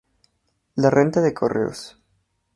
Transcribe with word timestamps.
La 0.73 0.89
renta 0.89 1.21
de 1.21 1.31
correos. 1.35 1.99